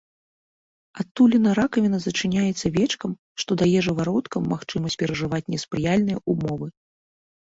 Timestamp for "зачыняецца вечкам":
2.05-3.11